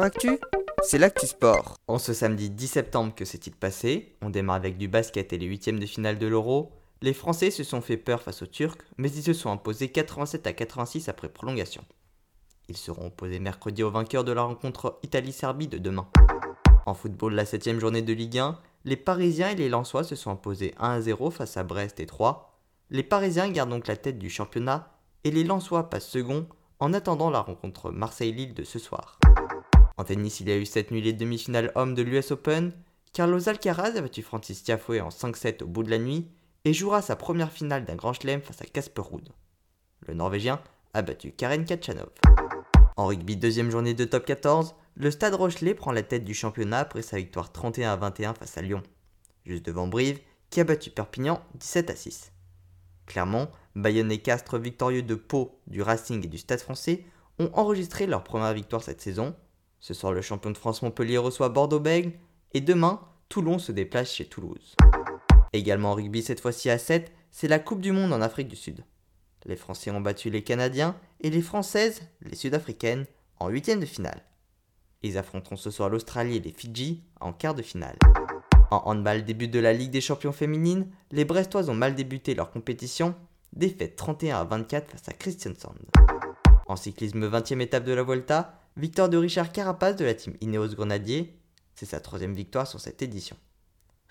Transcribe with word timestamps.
Actu, 0.00 0.38
c'est 0.82 0.96
l'actu 0.96 1.26
sport. 1.26 1.76
En 1.86 1.98
ce 1.98 2.14
samedi 2.14 2.48
10 2.48 2.66
septembre, 2.66 3.14
que 3.14 3.26
s'est-il 3.26 3.54
passé 3.54 4.16
On 4.22 4.30
démarre 4.30 4.56
avec 4.56 4.78
du 4.78 4.88
basket 4.88 5.34
et 5.34 5.38
les 5.38 5.44
huitièmes 5.44 5.78
de 5.78 5.84
finale 5.84 6.18
de 6.18 6.26
l'Euro. 6.26 6.72
Les 7.02 7.12
Français 7.12 7.50
se 7.50 7.62
sont 7.62 7.82
fait 7.82 7.98
peur 7.98 8.22
face 8.22 8.40
aux 8.40 8.46
Turcs, 8.46 8.78
mais 8.96 9.10
ils 9.10 9.22
se 9.22 9.34
sont 9.34 9.50
imposés 9.50 9.90
87 9.90 10.46
à 10.46 10.54
86 10.54 11.10
après 11.10 11.28
prolongation. 11.28 11.84
Ils 12.68 12.76
seront 12.78 13.08
opposés 13.08 13.38
mercredi 13.38 13.82
au 13.82 13.90
vainqueur 13.90 14.24
de 14.24 14.32
la 14.32 14.42
rencontre 14.42 14.98
Italie-Serbie 15.02 15.68
de 15.68 15.76
demain. 15.76 16.08
En 16.86 16.94
football, 16.94 17.34
la 17.34 17.44
7 17.44 17.78
journée 17.78 18.02
de 18.02 18.14
Ligue 18.14 18.38
1, 18.38 18.58
les 18.86 18.96
Parisiens 18.96 19.50
et 19.50 19.56
les 19.56 19.68
Lensois 19.68 20.04
se 20.04 20.16
sont 20.16 20.30
imposés 20.30 20.74
1 20.78 21.02
0 21.02 21.30
face 21.30 21.58
à 21.58 21.64
Brest 21.64 22.00
et 22.00 22.06
3. 22.06 22.58
Les 22.88 23.02
Parisiens 23.02 23.50
gardent 23.50 23.70
donc 23.70 23.88
la 23.88 23.96
tête 23.96 24.18
du 24.18 24.30
championnat 24.30 24.96
et 25.24 25.30
les 25.30 25.44
Lensois 25.44 25.90
passent 25.90 26.08
second 26.08 26.46
en 26.78 26.94
attendant 26.94 27.28
la 27.28 27.40
rencontre 27.40 27.90
Marseille-Lille 27.90 28.54
de 28.54 28.64
ce 28.64 28.78
soir. 28.78 29.18
En 30.02 30.04
tennis, 30.04 30.40
il 30.40 30.48
y 30.48 30.52
a 30.52 30.56
eu 30.56 30.66
cette 30.66 30.90
nuit 30.90 31.00
les 31.00 31.12
demi-finales 31.12 31.70
hommes 31.76 31.94
de 31.94 32.02
l'US 32.02 32.32
Open. 32.32 32.72
Carlos 33.12 33.48
Alcaraz 33.48 33.96
a 33.96 34.00
battu 34.00 34.22
Francis 34.22 34.64
Tiafoe 34.64 35.00
en 35.00 35.10
5-7 35.10 35.62
au 35.62 35.68
bout 35.68 35.84
de 35.84 35.90
la 35.90 35.98
nuit 36.00 36.28
et 36.64 36.74
jouera 36.74 37.02
sa 37.02 37.14
première 37.14 37.52
finale 37.52 37.84
d'un 37.84 37.94
grand 37.94 38.12
chelem 38.12 38.42
face 38.42 38.60
à 38.62 38.64
Casper 38.64 39.02
Ruud. 39.02 39.28
Le 40.08 40.14
Norvégien 40.14 40.60
a 40.92 41.02
battu 41.02 41.30
Karen 41.30 41.64
Kachanov. 41.64 42.08
En 42.96 43.06
rugby, 43.06 43.36
deuxième 43.36 43.70
journée 43.70 43.94
de 43.94 44.04
top 44.04 44.24
14, 44.24 44.74
le 44.96 45.10
Stade 45.12 45.34
Rochelet 45.34 45.74
prend 45.74 45.92
la 45.92 46.02
tête 46.02 46.24
du 46.24 46.34
championnat 46.34 46.80
après 46.80 47.02
sa 47.02 47.18
victoire 47.18 47.52
31 47.52 47.92
à 47.92 47.96
21 47.96 48.34
face 48.34 48.58
à 48.58 48.62
Lyon, 48.62 48.82
juste 49.46 49.64
devant 49.64 49.86
Brive 49.86 50.18
qui 50.50 50.58
a 50.58 50.64
battu 50.64 50.90
Perpignan 50.90 51.40
17 51.60 51.90
à 51.90 51.94
6. 51.94 52.32
Clermont, 53.06 53.48
Bayonne 53.76 54.10
et 54.10 54.18
Castres 54.18 54.58
victorieux 54.58 55.02
de 55.02 55.14
Pau, 55.14 55.60
du 55.68 55.80
Racing 55.80 56.24
et 56.24 56.28
du 56.28 56.38
Stade 56.38 56.58
français 56.58 57.04
ont 57.38 57.52
enregistré 57.54 58.08
leur 58.08 58.24
première 58.24 58.52
victoire 58.52 58.82
cette 58.82 59.00
saison. 59.00 59.36
Ce 59.82 59.94
soir, 59.94 60.12
le 60.12 60.22
champion 60.22 60.52
de 60.52 60.56
France 60.56 60.80
Montpellier 60.82 61.18
reçoit 61.18 61.48
Bordeaux-Bègles 61.48 62.12
et 62.54 62.60
demain, 62.60 63.00
Toulon 63.28 63.58
se 63.58 63.72
déplace 63.72 64.12
chez 64.12 64.26
Toulouse. 64.26 64.76
Également 65.52 65.90
en 65.90 65.94
rugby, 65.94 66.22
cette 66.22 66.38
fois-ci 66.38 66.70
à 66.70 66.78
7, 66.78 67.12
c'est 67.32 67.48
la 67.48 67.58
Coupe 67.58 67.80
du 67.80 67.90
Monde 67.90 68.12
en 68.12 68.20
Afrique 68.20 68.46
du 68.46 68.54
Sud. 68.54 68.84
Les 69.44 69.56
Français 69.56 69.90
ont 69.90 70.00
battu 70.00 70.30
les 70.30 70.44
Canadiens 70.44 70.94
et 71.20 71.30
les 71.30 71.42
Françaises, 71.42 72.02
les 72.20 72.36
Sud-Africaines, 72.36 73.06
en 73.40 73.48
huitième 73.48 73.80
de 73.80 73.86
finale. 73.86 74.22
Ils 75.02 75.18
affronteront 75.18 75.56
ce 75.56 75.72
soir 75.72 75.88
l'Australie 75.88 76.36
et 76.36 76.40
les 76.40 76.52
Fidji 76.52 77.02
en 77.20 77.32
quart 77.32 77.56
de 77.56 77.62
finale. 77.62 77.98
En 78.70 78.82
handball, 78.84 79.24
début 79.24 79.48
de 79.48 79.58
la 79.58 79.72
Ligue 79.72 79.90
des 79.90 80.00
champions 80.00 80.30
féminines, 80.30 80.86
les 81.10 81.24
Brestoises 81.24 81.68
ont 81.68 81.74
mal 81.74 81.96
débuté 81.96 82.36
leur 82.36 82.52
compétition, 82.52 83.16
défaite 83.52 83.96
31 83.96 84.36
à 84.38 84.44
24 84.44 84.92
face 84.92 85.08
à 85.08 85.12
Christiansand. 85.12 85.74
En 86.68 86.76
cyclisme 86.76 87.28
20e 87.28 87.60
étape 87.60 87.84
de 87.84 87.92
la 87.92 88.04
Volta, 88.04 88.61
victoire 88.76 89.08
de 89.08 89.16
Richard 89.16 89.52
Carapace 89.52 89.96
de 89.96 90.04
la 90.04 90.14
team 90.14 90.34
Ineos 90.40 90.74
Grenadier, 90.74 91.36
c'est 91.74 91.86
sa 91.86 92.00
troisième 92.00 92.34
victoire 92.34 92.66
sur 92.66 92.80
cette 92.80 93.02
édition. 93.02 93.36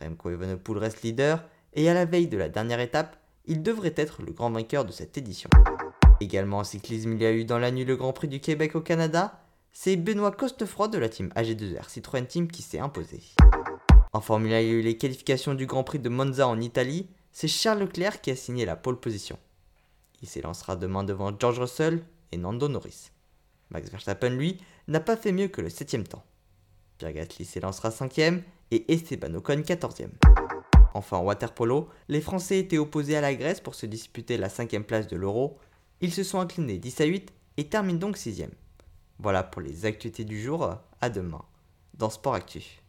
Remco 0.00 0.30
Evenepoel 0.30 0.78
reste 0.78 1.02
leader 1.02 1.44
et 1.74 1.88
à 1.88 1.94
la 1.94 2.04
veille 2.04 2.28
de 2.28 2.36
la 2.36 2.48
dernière 2.48 2.80
étape, 2.80 3.16
il 3.44 3.62
devrait 3.62 3.94
être 3.96 4.22
le 4.22 4.32
grand 4.32 4.50
vainqueur 4.50 4.84
de 4.84 4.92
cette 4.92 5.18
édition. 5.18 5.50
Également 6.20 6.58
en 6.58 6.64
cyclisme, 6.64 7.12
il 7.12 7.22
y 7.22 7.26
a 7.26 7.32
eu 7.32 7.44
dans 7.44 7.58
la 7.58 7.70
nuit 7.70 7.84
le 7.84 7.96
Grand 7.96 8.12
Prix 8.12 8.28
du 8.28 8.40
Québec 8.40 8.74
au 8.74 8.80
Canada, 8.80 9.40
c'est 9.72 9.96
Benoît 9.96 10.32
Costefroid 10.32 10.88
de 10.88 10.98
la 10.98 11.10
team 11.10 11.28
AG2R 11.36 11.90
Citroën 11.90 12.26
Team 12.26 12.48
qui 12.48 12.62
s'est 12.62 12.78
imposé. 12.78 13.20
En 14.14 14.22
Formule 14.22 14.54
1, 14.54 14.60
il 14.60 14.66
y 14.66 14.70
a 14.70 14.72
eu 14.72 14.80
les 14.80 14.96
qualifications 14.96 15.52
du 15.52 15.66
Grand 15.66 15.84
Prix 15.84 15.98
de 15.98 16.08
Monza 16.08 16.48
en 16.48 16.58
Italie. 16.60 17.10
C'est 17.32 17.48
Charles 17.48 17.80
Leclerc 17.80 18.22
qui 18.22 18.30
a 18.30 18.36
signé 18.36 18.64
la 18.64 18.76
pole 18.76 18.98
position. 18.98 19.38
Il 20.22 20.28
s'élancera 20.28 20.76
demain 20.76 21.04
devant 21.04 21.38
George 21.38 21.60
Russell 21.60 22.02
et 22.32 22.38
Nando 22.38 22.68
Norris. 22.68 23.10
Max 23.70 23.90
Verstappen, 23.90 24.30
lui, 24.30 24.58
n'a 24.88 25.00
pas 25.00 25.16
fait 25.16 25.32
mieux 25.32 25.48
que 25.48 25.60
le 25.60 25.68
7ème 25.68 26.04
temps. 26.04 26.24
Pierre 26.98 27.12
Gasly 27.12 27.44
s'élancera 27.44 27.90
5ème 27.90 28.42
et 28.70 28.92
Esteban 28.92 29.34
Ocon 29.34 29.60
14ème. 29.60 30.12
Enfin, 30.94 31.18
en 31.18 31.24
waterpolo, 31.24 31.88
les 32.08 32.20
Français 32.20 32.58
étaient 32.58 32.78
opposés 32.78 33.16
à 33.16 33.20
la 33.20 33.34
Grèce 33.34 33.60
pour 33.60 33.74
se 33.74 33.86
disputer 33.86 34.38
la 34.38 34.48
5ème 34.48 34.84
place 34.84 35.08
de 35.08 35.16
l'Euro. 35.16 35.58
Ils 36.00 36.12
se 36.12 36.22
sont 36.22 36.40
inclinés 36.40 36.78
10 36.78 37.00
à 37.00 37.04
8 37.04 37.32
et 37.58 37.68
terminent 37.68 37.98
donc 37.98 38.16
6ème. 38.16 38.50
Voilà 39.18 39.42
pour 39.42 39.60
les 39.60 39.84
actualités 39.84 40.24
du 40.24 40.40
jour. 40.40 40.74
À 41.00 41.10
demain 41.10 41.44
dans 41.94 42.10
Sport 42.10 42.34
Actu. 42.34 42.82